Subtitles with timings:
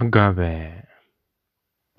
[0.00, 0.80] agave